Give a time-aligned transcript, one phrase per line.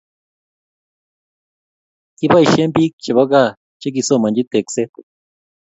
[2.17, 3.49] Kipaishen pik che po kaa
[3.81, 4.91] che kisomachi tekset